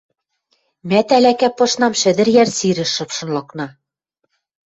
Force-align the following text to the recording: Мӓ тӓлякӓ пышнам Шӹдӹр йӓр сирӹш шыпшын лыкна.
Мӓ 0.89 1.01
тӓлякӓ 1.07 1.49
пышнам 1.57 1.93
Шӹдӹр 2.01 2.27
йӓр 2.35 2.49
сирӹш 2.57 2.89
шыпшын 2.95 3.29
лыкна. 3.35 3.67